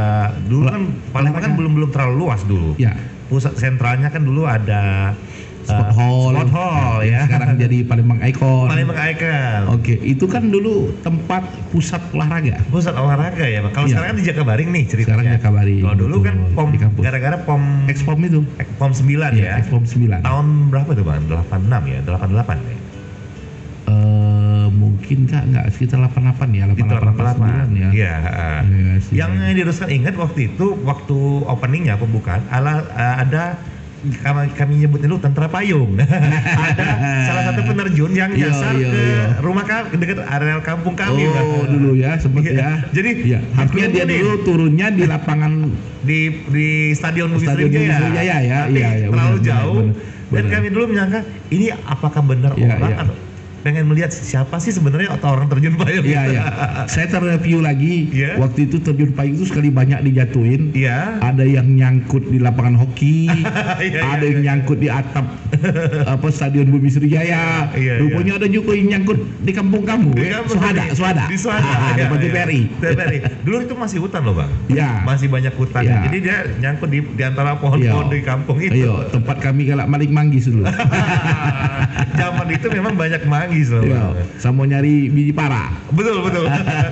[0.46, 2.78] dulu kan Palembang kan belum belum terlalu luas dulu.
[2.78, 2.94] Ya.
[3.26, 5.16] Pusat sentralnya kan dulu ada
[5.62, 6.32] Sport eh, Hall.
[6.34, 7.20] Sport Hall yang ya.
[7.30, 8.66] Sekarang jadi Palembang Icon.
[8.66, 9.60] Palembang Icon.
[9.78, 12.58] Oke, itu kan dulu tempat pusat olahraga.
[12.68, 13.72] Pusat olahraga ya, Bang.
[13.72, 13.92] Kalau Iya.
[13.94, 15.06] sekarang kan di Jakabaring nih ceritanya.
[15.06, 18.40] Sekarang Jakabaring, Kalau dulu kan pom gara-gara pom Expom itu.
[18.78, 19.58] pom 9 ya.
[19.62, 20.20] Expom 9.
[20.22, 21.22] Tahun berapa tuh, Bang?
[21.30, 22.76] 86 ya, 88 ya.
[23.82, 27.88] Eh, mungkin kak nggak sekitar 88 ya, Di 88 88 ya.
[27.90, 28.58] Iya, heeh.
[28.62, 29.14] Iya sih.
[29.18, 33.58] Yang diruskan ingat waktu itu waktu openingnya pembukaan ala eh, ada
[34.02, 35.94] kami, kami nyebutnya dulu tentara payung.
[36.66, 36.86] ada
[37.24, 39.24] salah satu penerjun yang Iya, nyasar iya, ke iya.
[39.38, 41.30] rumah kami dekat areal kampung kami.
[41.30, 42.58] Oh dulu ya sempet Iya.
[42.58, 42.70] ya.
[42.90, 45.52] Jadi, ya, harusnya dia dulu turunnya di lapangan
[46.02, 46.18] di
[46.50, 47.62] di stadion Sriwijaya.
[47.62, 49.94] Bukit Sriwijaya ya, Tapi iya, iya, terlalu benar, jauh benar,
[50.32, 50.50] dan benar.
[50.50, 53.02] kami dulu menyangka ini apakah benar Iya, orang iya.
[53.06, 53.14] atau
[53.62, 56.42] pengen melihat siapa sih sebenarnya atau orang terjun payung Iya iya.
[56.92, 58.10] Saya terreview lagi.
[58.10, 58.36] Iya.
[58.42, 60.74] Waktu itu terjun payung itu sekali banyak dijatuhin.
[60.74, 61.22] Iya.
[61.22, 63.30] Ada yang nyangkut di lapangan hoki,
[63.88, 64.46] Iya, ada iya, yang iya.
[64.52, 65.26] nyangkut di atap
[66.14, 67.70] apa stadion Bumi Sriwijaya.
[67.78, 70.10] Iya, Rupanya ada juga yang nyangkut di kampung kamu.
[70.18, 70.42] Di ya.
[70.42, 70.98] kampung Suhada, kami.
[70.98, 71.24] Suhada.
[71.30, 71.70] Di Suhada.
[71.70, 72.24] Ah, iya, depan iya.
[72.26, 72.60] TVRI.
[72.82, 73.18] TVRI.
[73.46, 74.50] Dulu itu masih hutan loh bang.
[74.66, 74.90] Iya.
[75.06, 75.82] Masih banyak hutan.
[75.86, 75.98] Iya.
[76.10, 78.14] Jadi dia nyangkut di, di antara pohon-pohon Iya.
[78.18, 78.74] di kampung itu.
[78.74, 80.66] Ayo, tempat kami galak maling manggis dulu.
[82.18, 83.82] Zaman itu memang banyak manggis loh.
[83.82, 84.00] Iya.
[84.08, 84.12] Bang.
[84.36, 85.68] Sama nyari biji para.
[85.90, 86.46] Betul betul.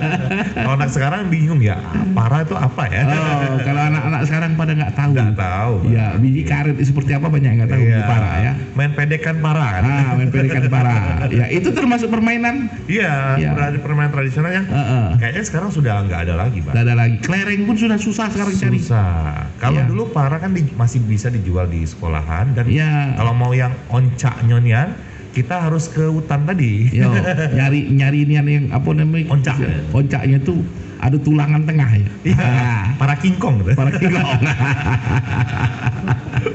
[0.55, 1.75] Kalau anak sekarang bingung ya,
[2.11, 3.01] para itu apa ya?
[3.03, 5.11] Oh, kalau anak-anak sekarang pada nggak tahu.
[5.11, 5.73] Nggak tahu.
[5.89, 7.87] Ya, biji karet seperti apa banyak nggak tahu Iya.
[7.89, 8.51] biji para ya.
[8.71, 9.83] Main pedekan para kan?
[9.83, 10.95] Ah, main perikan para.
[11.29, 12.69] Ya, itu termasuk permainan.
[12.85, 13.49] Iya, Iya.
[13.51, 15.07] berarti permainan tradisional yang Heeh.
[15.17, 16.73] kayaknya sekarang sudah nggak ada lagi, Bang.
[16.73, 17.15] Nggak ada lagi.
[17.21, 18.77] Kelereng pun sudah susah sekarang cari.
[18.77, 19.47] Susah.
[19.57, 19.87] Kalau Iya.
[19.87, 23.15] dulu para kan di- masih bisa dijual di sekolahan dan Iya.
[23.15, 24.93] kalau mau yang oncak nyonian
[25.31, 26.91] kita harus ke hutan tadi.
[26.91, 27.11] Yo,
[27.57, 29.31] nyari nyari ini yang apa namanya?
[29.31, 29.57] Oncak.
[29.95, 30.59] Oncaknya tuh
[31.01, 32.09] ada tulangan tengah ya.
[32.21, 33.73] Iya, Ah, para kingkong gitu.
[33.73, 34.21] para kilong.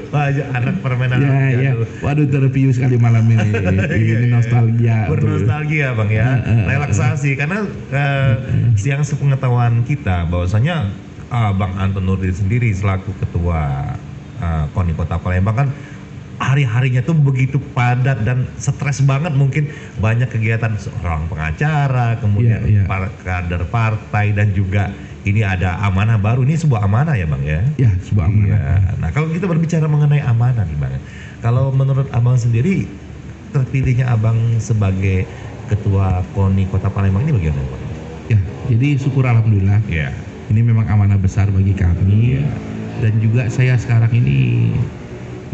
[0.07, 1.59] Wah, ya, anak permainan ya, anak ya.
[1.75, 1.87] jadul.
[1.99, 3.49] Waduh terview sekali malam ini.
[3.97, 4.31] Iya, ini iya.
[4.31, 4.97] nostalgia.
[5.03, 5.19] tuh.
[5.19, 7.59] Bernostalgia bang ya, Eh, eh, relaksasi karena
[7.91, 8.33] eh,
[8.87, 10.91] yang sepengetahuan kita bahwasanya
[11.27, 13.95] ah, Bang Anton Nurdin sendiri selaku ketua
[14.39, 15.67] ah, KONI Kota Palembang kan
[16.37, 22.83] hari-harinya tuh begitu padat dan stres banget mungkin banyak kegiatan seorang pengacara kemudian Iya, iya.
[22.85, 24.93] para kader partai dan juga
[25.25, 28.47] ini ada amanah baru ini sebuah amanah ya bang ya Ya, sebuah amanah.
[28.47, 28.61] Iya.
[29.01, 30.93] Nah, kalau kita berbicara mengenai amanah nih, Bang.
[31.43, 32.87] Kalau menurut Abang sendiri
[33.51, 35.27] terpilihnya Abang sebagai
[35.67, 37.83] ketua KONI Kota Palembang ini bagaimana, Bang?
[38.31, 38.39] Ya,
[38.71, 39.83] jadi syukur alhamdulillah.
[39.89, 40.15] Iya.
[40.47, 42.39] Ini memang amanah besar bagi kami
[43.03, 44.71] dan juga saya sekarang ini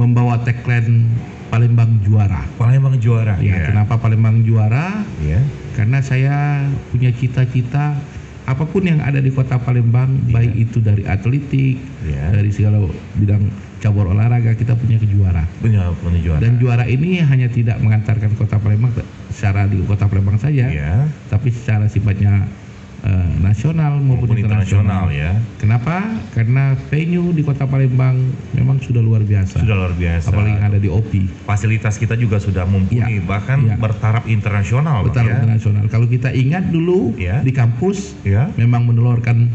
[0.04, 1.08] membawa tagline
[1.48, 2.42] Palembang juara.
[2.58, 3.38] Palembang juara.
[3.38, 5.06] Ya, kenapa Palembang juara?
[5.22, 5.38] Iya.
[5.78, 7.94] Karena saya punya cita-cita
[8.44, 12.34] apa pun yang ada di Kota Palembang, baik itu dari atletik, Iya.
[12.36, 12.84] dari segala
[13.16, 13.48] bidang
[13.80, 15.46] cabur olahraga kita punya kejuara.
[15.64, 16.40] Punya punya juara.
[16.42, 18.92] Dan juara ini hanya tidak mengantarkan Kota Palembang
[19.32, 21.08] secara di Kota Palembang saja, Iya.
[21.30, 22.50] tapi secara sifatnya
[23.04, 25.12] eh, nasional maupun, Maupun internasional internasional.
[25.12, 25.32] ya.
[25.60, 25.96] Kenapa?
[26.32, 28.16] Karena venue di Kota Palembang
[28.52, 29.60] memang sudah luar biasa.
[29.60, 30.32] Sudah luar biasa.
[30.32, 31.24] Apalagi yang ada di OPI.
[31.44, 33.28] Fasilitas kita juga sudah mumpuni, Iya.
[33.28, 33.76] bahkan Iya.
[33.76, 35.36] bertaraf internasional, Betul ya.
[35.36, 35.84] internasional.
[35.88, 37.44] Kalau kita ingat dulu Iya.
[37.44, 38.48] di kampus Ya.
[38.56, 39.52] memang menelurkan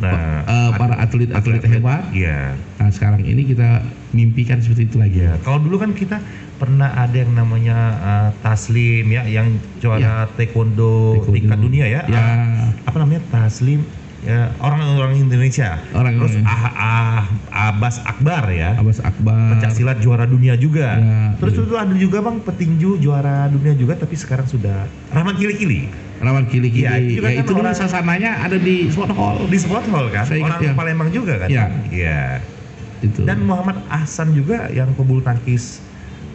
[0.00, 2.08] Nah, eh, para atlet-atlet hebat.
[2.10, 2.56] Iya.
[2.80, 5.20] Nah sekarang ini kita mimpikan seperti itu lagi.
[5.20, 6.20] Iya, kalau dulu kan kita
[6.56, 11.36] pernah ada yang namanya uh, Taslim ya, yang juara taekwondo, Taekwondo.
[11.36, 12.02] tingkat dunia ya.
[12.08, 13.84] Ya, Ah, apa namanya Taslim?
[14.22, 15.82] Ya, orang-orang Indonesia.
[15.90, 17.22] Orang Terus ah, ah,
[17.74, 18.78] Abbas Akbar ya.
[18.78, 19.58] Abbas Akbar.
[19.58, 20.94] Pencak silat juara dunia juga.
[20.94, 25.90] Ya, Terus itu ada juga bang petinju juara dunia juga, tapi sekarang sudah Rahmat Kili-Kili
[26.22, 26.86] Rawan kili-kili.
[26.86, 29.36] Ya, itu juga kan itu dulu orang- sasananya ada di Sport Hall.
[29.50, 30.72] di Sport Hall kan, Saya ingat, orang ya.
[30.78, 31.48] Palembang juga kan.
[31.50, 31.64] Iya.
[31.90, 32.22] Iya.
[33.02, 33.26] Itu.
[33.26, 35.82] Dan Muhammad Ahsan juga yang pebulu tangkis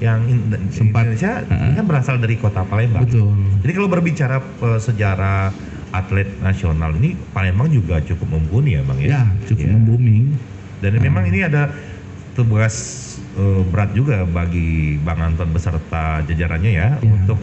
[0.04, 1.08] yang in- Sempat.
[1.08, 3.08] Indonesia ini kan berasal dari kota Palembang.
[3.08, 3.32] Betul.
[3.63, 5.56] Jadi kalau berbicara eh, sejarah
[5.91, 9.08] atlet nasional ini Palembang juga cukup mumpuni ya bang ya.
[9.08, 9.73] Ya, cukup Ya.
[9.73, 10.26] membooming.
[10.78, 11.73] Dan memang ini ada
[12.34, 12.76] tugas
[13.34, 17.06] eh, berat juga bagi Bang Anton beserta jajarannya ya, Ya.
[17.06, 17.38] untuk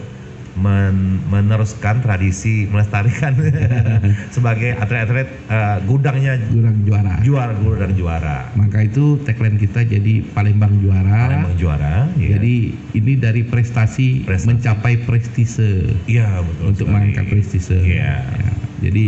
[0.55, 3.35] men- meneruskan tradisi melestarikan
[4.35, 7.15] sebagai atlet-atlet eh, gudangnya Jurang juara.
[7.19, 8.37] juara gudang juara.
[8.53, 11.27] Maka itu tagline kita jadi Palembang juara.
[11.27, 12.07] Palembang juara.
[12.15, 12.35] ya.
[12.35, 12.55] Jadi
[12.93, 14.47] ini dari prestasi, Prestasi.
[14.49, 16.63] mencapai prestise Iya betul.
[16.65, 16.93] untuk sekali.
[16.95, 17.75] mengangkat prestise.
[17.75, 18.23] Iya.
[18.23, 19.05] Ya, Jadi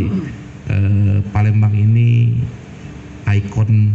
[0.68, 2.36] eh, Palembang ini
[3.26, 3.92] ikon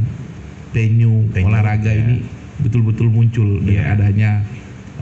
[0.69, 2.01] venue Venue, olahraga ya.
[2.01, 3.93] ini betul-betul muncul dengan Iya.
[3.95, 4.31] adanya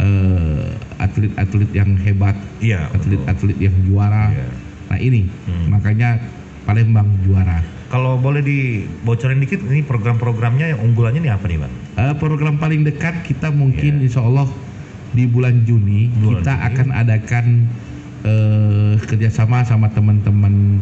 [0.02, 2.90] eh, atlet-atlet yang hebat, Iya.
[2.90, 4.30] atlet-atlet yang juara.
[4.30, 4.48] Iya.
[4.88, 5.70] Nah ini Hmm.
[5.70, 6.18] makanya
[6.62, 7.62] Palembang juara.
[7.88, 11.74] Kalau boleh dibocorin dikit, ini program-programnya yang unggulannya nih apa nih bang?
[11.98, 14.06] Eh, program paling dekat kita mungkin Iya.
[14.06, 14.48] insya Allah
[15.12, 16.68] di bulan Juni Bulan kita Juni.
[16.68, 17.46] akan adakan
[18.22, 20.78] eh, kerjasama sama teman-teman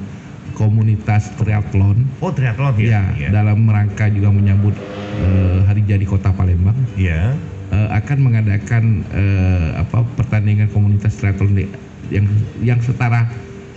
[0.51, 3.31] komunitas triathlon Oh triathlon ya ya?
[3.31, 4.75] dalam rangka juga menyambut
[5.17, 7.39] eh, Hari Jadi Kota Palembang Iya.
[7.69, 11.71] Eh, akan mengadakan eh, apa pertandingan komunitas triathlon di-
[12.09, 12.25] yang
[12.59, 13.29] yang setara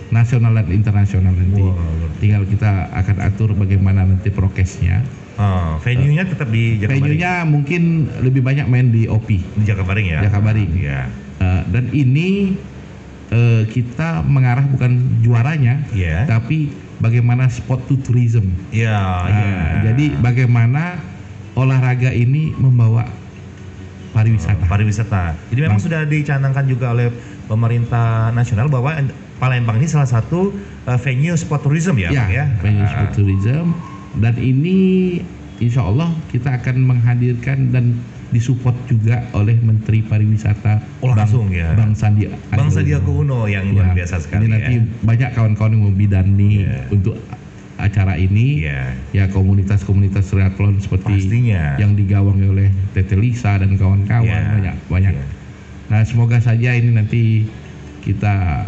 [0.09, 1.61] nasional dan internasional nanti.
[1.61, 1.77] Wow.
[2.21, 5.01] Tinggal kita akan atur bagaimana nanti prokesnya.
[5.33, 7.01] Oh, venue-nya tetap di Jakabaring.
[7.01, 7.81] Venue-nya mungkin
[8.21, 9.25] lebih banyak main di OP.
[9.33, 10.19] di Jakabaring ya?
[10.21, 10.71] Jakabaring.
[10.77, 11.01] Iya.
[11.41, 12.53] Eh, dan ini
[13.33, 14.93] eh, kita mengarah bukan
[15.25, 16.29] juaranya, Iya.
[16.29, 16.69] tapi
[17.01, 18.53] bagaimana sport to tourism.
[18.69, 18.93] Iya.
[18.93, 19.57] Nah, iya.
[19.89, 21.01] Jadi bagaimana
[21.53, 23.09] olahraga ini membawa
[24.13, 24.63] pariwisata.
[24.63, 25.23] pariwisata.
[25.49, 25.83] Jadi memang Bang.
[25.83, 27.09] sudah dicanangkan juga oleh
[27.47, 28.93] pemerintah nasional bahwa
[29.35, 32.45] Palembang ini salah satu uh, venue sport tourism ya, Bang, ya.
[32.61, 33.65] venue Ah, sport tourism.
[34.15, 34.77] Dan ini
[35.57, 37.97] insya Allah kita akan menghadirkan dan
[38.29, 41.69] disupport juga oleh Menteri Pariwisata Oh, langsung Bang, ya.
[41.73, 44.83] Bang Sandi Bang Sandiaga Uno yang luar Ya, biasa sekali Ini nanti ya.
[45.01, 46.89] banyak kawan-kawan yang membidani Iya.
[46.89, 47.13] untuk
[47.75, 48.63] acara ini.
[48.63, 48.93] Iya.
[49.11, 51.75] Ya komunitas-komunitas triathlon seperti Pastinya.
[51.77, 54.51] yang digawangi oleh Tete Lisa dan kawan-kawan Iya.
[54.51, 55.13] banyak banyak.
[55.13, 55.25] Iya.
[55.89, 57.49] Nah semoga saja ini nanti
[58.01, 58.67] kita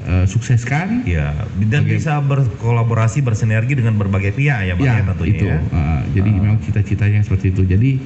[0.00, 1.04] eh, sukseskan.
[1.04, 1.36] Iya,
[1.68, 1.92] dan Oke.
[1.94, 5.44] bisa berkolaborasi bersinergi dengan berbagai pihak ya, Bang ya, Ya, tentunya itu.
[5.46, 5.58] ya.
[5.70, 6.36] Uh, jadi Ah.
[6.40, 7.62] memang cita-citanya seperti itu.
[7.68, 8.00] Jadi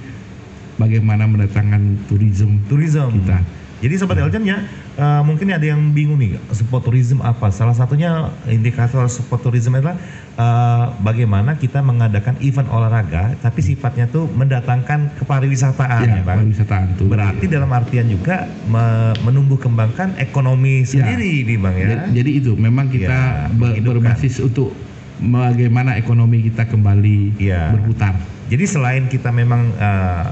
[0.74, 3.14] bagaimana mendatangkan turisme Tourism.
[3.14, 3.38] kita.
[3.84, 4.64] Jadi sobat Eljan ya,
[4.96, 7.52] eh, mungkin ada yang bingung nih, sport tourism apa?
[7.52, 8.08] Salah satunya
[8.48, 10.00] indikator sport tourism adalah
[10.34, 16.36] eh, bagaimana kita mengadakan event olahraga, tapi sifatnya tuh mendatangkan kepariwisataan ya, Ya, bang.
[16.40, 17.12] pariwisataan tuh.
[17.12, 21.86] Berarti dalam artian juga me- menumbuh kembangkan ekonomi sendiri nih bang ya.
[21.92, 23.18] Ja- Jadi itu memang Ya, kita
[23.52, 24.16] ber- menghidupkan.
[24.16, 24.72] berbasis untuk
[25.20, 27.68] bagaimana ekonomi kita kembali Ya.
[27.70, 28.16] berputar.
[28.48, 30.24] Jadi selain kita memang eh,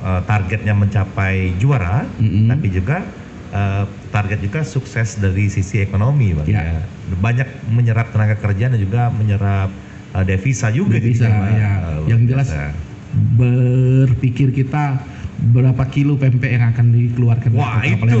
[0.00, 2.48] eh, targetnya mencapai juara, Mm-mm.
[2.48, 3.04] tapi juga
[3.50, 6.46] eh, target juga sukses dari sisi ekonomi, bang.
[6.50, 6.62] Ya.
[6.62, 6.82] Ya.
[7.14, 9.70] Banyak menyerap tenaga kerja dan juga menyerap
[10.16, 10.98] eh, devisa juga.
[10.98, 11.54] Devisa, Bang.
[11.54, 11.72] ya.
[12.02, 12.48] Eh, Yang jelas.
[13.10, 15.02] Berpikir kita
[15.40, 18.20] berapa kilo pempek yang akan dikeluarkan Wah itu.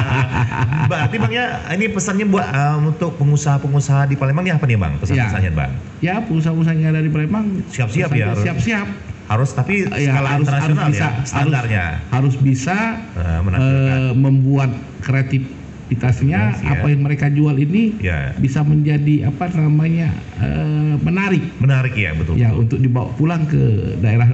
[0.90, 1.44] Berarti bang ya,
[1.76, 4.92] ini pesannya buat eh, untuk pengusaha-pengusaha di Palembang ini apa nih bang?
[4.98, 5.72] Pesan-pesannya bang?
[6.00, 9.13] ya pengusaha-pengusaha yang ada di Palembang Siap-siap ya, Siap-siap.
[9.24, 11.84] Harus tapi Ya, skala harus- harus bisa, ya, standarnya.
[12.08, 12.76] Harus bisa
[13.10, 13.96] Eh, menampilkan.
[13.96, 16.70] eh, membuat kreativitasnya Yes, ya.
[16.74, 18.36] apa yang mereka jual ini Ya.
[18.36, 22.34] bisa menjadi apa namanya eh, menarik Menarik ya betul.
[22.34, 22.60] ya betul.
[22.60, 23.62] untuk dibawa pulang ke
[23.98, 24.28] daerah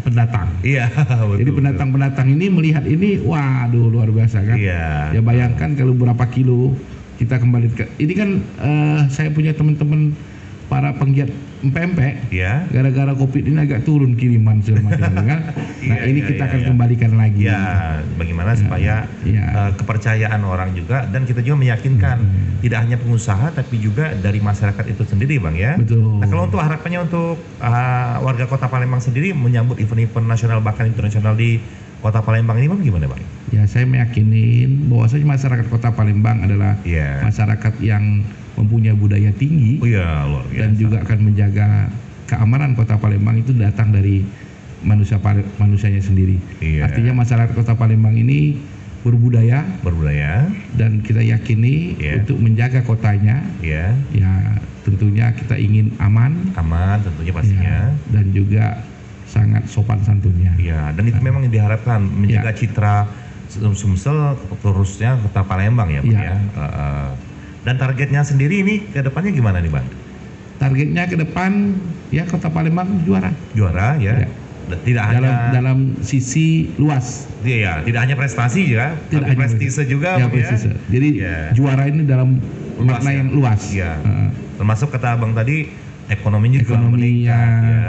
[0.00, 0.48] pendatang.
[0.62, 1.36] Iya, betul.
[1.36, 4.56] Jadi pendatang-pendatang ini melihat ini, waduh luar biasa kan?
[4.56, 5.10] Iya.
[5.12, 6.78] Ya bayangkan kalau berapa kilo
[7.18, 8.30] kita kembali ke ini kan
[8.62, 10.14] eh, saya punya teman-teman
[10.68, 12.68] para penggiat pempek Iya.
[12.70, 15.40] gara-gara covid ini agak turun kiriman segala macam kan.
[15.82, 16.66] Nah Iya, ini iya, kita iya, akan iya.
[16.68, 17.42] kembalikan lagi.
[17.42, 17.60] Ya,
[18.14, 19.44] bagaimana supaya Iya.
[19.48, 22.60] eh, kepercayaan orang juga dan kita juga meyakinkan Hmm.
[22.60, 25.74] tidak hanya pengusaha tapi juga dari masyarakat itu sendiri, Bang ya.
[25.74, 26.20] Betul.
[26.20, 31.32] Nah, kalau untuk harapannya untuk eh, warga Kota Palembang sendiri menyambut event-event nasional bahkan internasional
[31.32, 31.58] di
[31.98, 33.18] Kota Palembang ini Bang gimana, Bang?
[33.50, 37.26] Ya saya meyakinin bahwasanya masyarakat Kota Palembang adalah Iya.
[37.26, 38.22] masyarakat yang
[38.54, 40.58] mempunyai budaya tinggi Oh iya, luar biasa.
[40.58, 41.66] dan juga akan menjaga
[42.26, 44.22] keamanan Kota Palembang itu datang dari
[44.78, 45.18] manusia
[45.58, 46.38] manusianya sendiri.
[46.62, 46.86] Iya.
[46.86, 48.58] Artinya masyarakat Kota Palembang ini
[48.98, 52.22] berbudaya berbudaya, dan kita yakini Iya.
[52.22, 57.62] untuk menjaga kotanya ya, ya tentunya kita ingin aman aman tentunya pastinya.
[57.62, 57.80] ya,
[58.10, 58.82] dan juga
[59.28, 60.56] sangat sopan santunnya.
[60.56, 62.56] Iya, dan itu memang yang diharapkan menjaga Ya.
[62.56, 62.94] citra
[63.48, 66.20] Sum- Sumsel terusnya Kota Palembang ya, Bang Iya.
[66.26, 66.36] ya.
[66.50, 67.08] Uh, uh.
[67.58, 69.84] dan targetnya sendiri ini ke depannya gimana nih, Bang?
[70.56, 71.76] Targetnya ke depan
[72.08, 74.24] ya Kota Palembang juara Juara ya.
[74.68, 77.24] Dan Tidak dalam hanya dalam sisi luas.
[77.40, 80.68] iya, tidak hanya prestasi ya, Tidak tapi hanya prestise juga, ya, Bang, prestise.
[80.86, 81.36] Jadi Iya.
[81.52, 82.36] juara ini dalam
[82.76, 83.16] Luas makna ya?
[83.16, 83.60] yang luas.
[83.66, 83.92] Iya.
[83.96, 84.28] Heeh.
[84.56, 85.72] Termasuk kata Abang tadi
[86.08, 87.82] ekonominya juga Ekonominya, meningkat ya.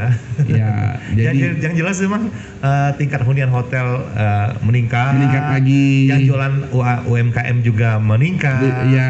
[0.45, 0.71] ya,
[1.25, 2.27] yang, jadi yang jelas memang
[2.59, 5.15] uh, tingkat hunian hotel uh, meningkat.
[5.15, 5.87] meningkat lagi.
[6.07, 8.59] Yang jualan UA UMKM juga meningkat.
[8.87, 9.09] Ya,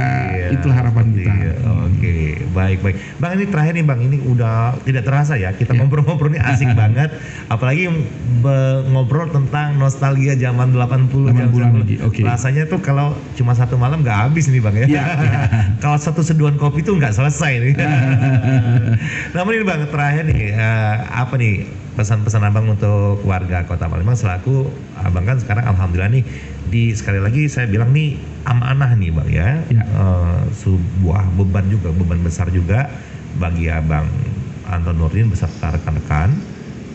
[0.50, 1.34] itu harapan kita.
[1.34, 1.52] itu.
[1.90, 2.16] Oke,
[2.50, 2.96] baik baik.
[3.18, 5.82] Bang ini terakhir nih Bang, ini udah tidak terasa ya kita Ya.
[5.82, 7.10] ngobrol-ngobrol ini asik banget.
[7.48, 7.90] Apalagi
[8.88, 12.22] ngobrol tentang nostalgia zaman 80 80-an zaman- lagi, oke.
[12.22, 14.86] Rasanya tuh kalau cuma satu malam nggak habis nih Bang ya.
[14.86, 15.40] Ya, ya.
[15.84, 17.74] kalau satu seduhan kopi tuh nggak selesai nih.
[19.36, 24.72] Namun ini bang terakhir nih eh, apa nih pesan-pesan abang untuk warga kota Palembang selaku
[24.96, 26.24] abang kan sekarang alhamdulillah nih
[26.70, 28.16] di sekali lagi saya bilang nih
[28.48, 29.84] amanah nih bang ya, Ya.
[29.84, 32.88] Eh, sebuah beban juga beban besar juga
[33.36, 34.08] bagi abang
[34.70, 36.38] Anton Nurdin beserta rekan-rekan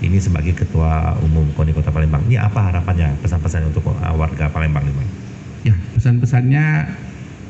[0.04, 4.84] ini sebagai ketua umum KONI Kota Palembang ini apa harapannya pesan-pesan untuk eh, warga Palembang
[4.88, 5.08] nih bang?
[5.64, 6.64] Ya, pesan-pesannya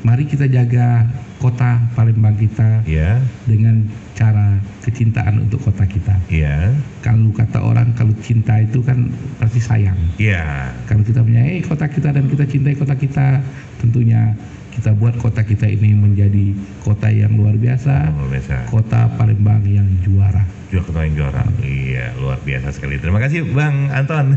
[0.07, 1.07] mari kita jaga
[1.39, 6.15] kota Palembang kita Iya, dengan cara kecintaan untuk kota kita.
[6.31, 6.71] iya,
[7.03, 9.97] Kalau kata orang kalau cinta itu kan pasti sayang.
[10.15, 13.43] iya, Kalau kita menyayangi kota kita dan kita cintai kota kita,
[13.83, 14.31] tentunya
[14.75, 16.51] kita buat kota kita ini menjadi
[16.83, 18.55] kota yang luar biasa, luar biasa.
[18.69, 20.43] kota Palembang yang juara.
[20.75, 21.47] Ketua yang juara.
[21.63, 22.99] Iya, luar biasa sekali.
[22.99, 24.35] Terima kasih Bang Anton.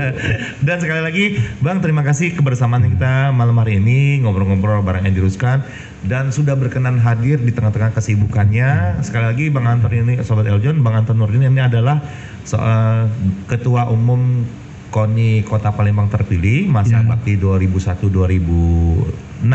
[0.66, 1.24] Dan sekali lagi
[1.62, 5.62] Bang terima kasih kebersamaan kita malam hari ini ngobrol-ngobrol bareng Andy Ruskan
[6.06, 9.02] dan sudah berkenan hadir di tengah-tengah kesibukannya.
[9.06, 12.02] Sekali lagi Bang Anton ini Sobat Eljon, Bang Anton Nurdin ini adalah
[12.46, 13.10] soal
[13.50, 14.46] ketua umum
[14.88, 17.04] KONI Kota Palembang terpilih masa Ya.
[17.04, 19.04] bakti 2001-2006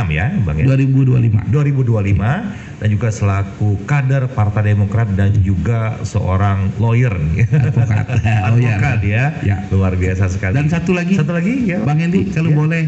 [0.09, 0.65] ya Bang ya.
[0.69, 1.49] 2025.
[1.49, 2.45] 2025
[2.77, 7.49] dan juga selaku kader Partai Demokrat dan juga seorang lawyer nih.
[7.49, 8.05] Advokat.
[8.45, 8.77] Oh, iya.
[8.77, 9.23] Advokat ya.
[9.41, 9.57] Ya.
[9.69, 10.53] Luar biasa sekali.
[10.53, 11.81] Dan satu lagi, satu lagi ya.
[11.81, 12.55] Bang Endi, kalau Ya.
[12.55, 12.83] boleh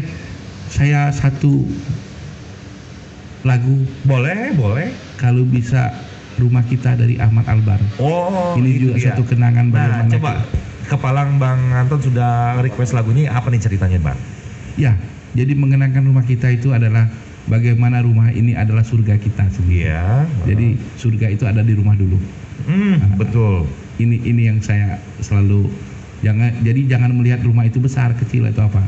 [0.68, 1.66] saya satu
[3.42, 4.90] lagu Boleh, boleh.
[5.16, 5.94] kalau bisa
[6.36, 7.80] rumah kita dari Ahmad Albar.
[7.96, 9.04] Oh, Ini juga dia.
[9.10, 10.32] satu kenangan Nah, bagaimana coba
[10.86, 14.18] kepalang Bang Anton sudah request lagu ini apa nih ceritanya, Bang?
[14.78, 14.94] Ya,
[15.34, 17.10] jadi mengenangkan rumah kita itu adalah
[17.46, 19.90] bagaimana rumah ini adalah surga kita sendiri.
[19.90, 20.26] Iya.
[20.46, 22.18] Jadi surga itu ada di rumah dulu.
[22.66, 23.66] hmm, betul.
[23.96, 25.70] Ini ini yang saya selalu
[26.20, 28.82] jangan jadi jangan melihat rumah itu besar kecil atau apa.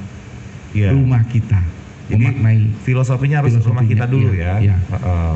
[0.77, 0.93] Iya.
[0.93, 1.61] Rumah kita
[2.09, 4.73] Jadi, memaknai Filosofinya harus rumah Filosofinya, kita dulu iya, ya.
[4.73, 4.77] iya.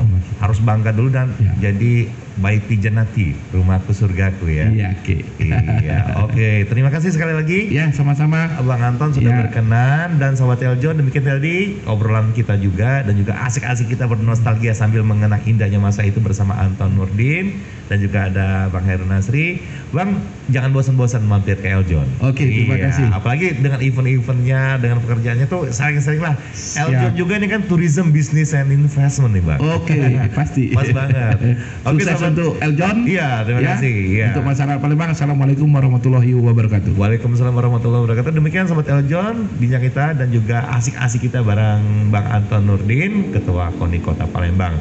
[0.01, 0.37] Rumah kita.
[0.41, 1.53] harus bangga dulu dan Iya.
[1.69, 1.93] jadi
[2.33, 4.67] baiti janati, rumahku surgaku ya.
[4.69, 5.17] Iya, oke.
[5.37, 6.49] Iya, oke.
[6.65, 7.69] Terima kasih sekali lagi.
[7.69, 8.49] Ya, sama-sama.
[8.57, 9.41] Abang Anton sudah Iya.
[9.45, 15.03] berkenan dan Sobat Eljo demikian tadi obrolan kita juga dan juga asik-asik kita bernostalgia sambil
[15.03, 19.61] mengenang indahnya masa itu bersama Anton Nurdin dan juga ada Bang Heru Nasri.
[19.93, 22.09] Bang, jangan bosan-bosan mampir ke Eljon.
[22.25, 23.05] Oke, terima Iya, kasih.
[23.13, 26.33] Apalagi dengan event-eventnya, dengan pekerjaannya tuh sering-sering lah.
[26.57, 29.61] Eljon juga ini kan tourism business and investment nih Bang.
[29.61, 30.01] Oke,
[30.39, 30.73] pasti.
[30.73, 31.37] Pas banget.
[31.89, 32.21] Oke, sahabat.
[32.31, 32.97] Untuk Eljon.
[33.09, 33.95] Iya, terima Ya, kasih.
[33.95, 34.27] Iya.
[34.31, 36.93] Untuk masyarakat Palembang, Assalamualaikum warahmatullahi wabarakatuh.
[36.95, 38.31] Waalaikumsalam warahmatullahi wabarakatuh.
[38.31, 43.99] Demikian Sobat Eljon, bincang kita dan juga asik-asik kita bareng Bang Anton Nurdin, Ketua KONI
[43.99, 44.79] Kota Palembang.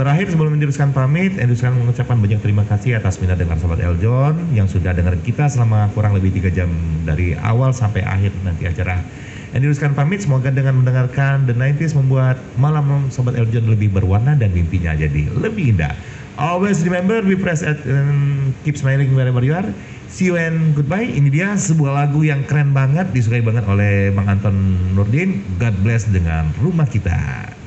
[0.00, 4.64] Terakhir sebelum meneruskan pamit, Enduskan mengucapkan banyak terima kasih atas minat dengar Sobat Eljon yang
[4.64, 6.72] sudah dengar kita selama kurang lebih tiga jam
[7.04, 9.04] dari awal sampai akhir nanti acara.
[9.50, 14.94] Enduskan pamit, semoga dengan mendengarkan The 90s membuat malam Sobat Eljon lebih berwarna dan mimpinya
[14.94, 15.92] jadi lebih indah.
[16.40, 19.68] Always remember, be fresh at, and keep smiling wherever you are.
[20.08, 21.04] See you and goodbye.
[21.04, 24.56] Ini dia sebuah lagu yang keren banget, disukai banget oleh Bang Anton
[24.96, 25.44] Nurdin.
[25.60, 27.59] God bless dengan rumah kita.